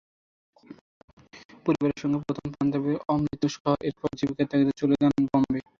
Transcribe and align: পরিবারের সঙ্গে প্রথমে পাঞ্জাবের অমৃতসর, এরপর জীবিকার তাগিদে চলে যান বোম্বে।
পরিবারের 1.65 1.99
সঙ্গে 2.01 2.17
প্রথমে 2.21 2.49
পাঞ্জাবের 2.55 2.97
অমৃতসর, 3.13 3.77
এরপর 3.87 4.09
জীবিকার 4.19 4.47
তাগিদে 4.51 4.73
চলে 4.81 4.95
যান 5.01 5.13
বোম্বে। 5.25 5.59